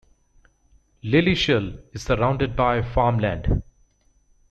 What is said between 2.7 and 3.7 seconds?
farmland.